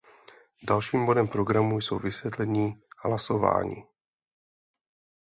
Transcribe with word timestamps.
Dalším 0.63 1.05
bodem 1.05 1.27
programu 1.27 1.81
jsou 1.81 1.99
vysvětlení 1.99 2.83
hlasování. 3.05 3.83